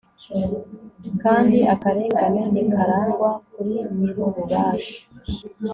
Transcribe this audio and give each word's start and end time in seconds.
kandi 1.23 1.57
akarengane 1.73 2.41
ntikarangwa 2.51 3.29
kuri 3.53 3.75
nyir'ububasha 3.95 4.97